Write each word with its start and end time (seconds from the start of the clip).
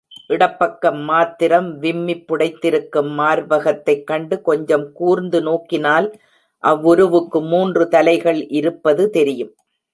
இடப்பக்கம் 0.27 1.01
மாத்திரம் 1.01 1.81
விம்மிப் 1.81 2.23
புடைத்திருக்கும் 2.27 3.11
மார்பகத்தைக் 3.19 4.03
கண்டு 4.03 4.41
கொஞ்சம் 4.41 4.91
கூர்ந்து 4.93 5.41
நோக்கினால் 5.41 6.07
அவ்வுருவுக்கு 6.63 7.41
மூன்று 7.47 7.87
தலைகள் 7.87 8.47
இருப்பதும் 8.51 9.09
தெரியும். 9.09 9.53